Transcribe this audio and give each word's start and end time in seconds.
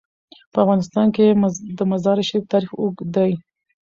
په 0.51 0.57
افغانستان 0.63 1.07
کې 1.15 1.23
د 1.77 1.79
مزارشریف 1.91 2.43
تاریخ 2.53 2.71
اوږد 2.81 3.07
دی. 3.15 3.31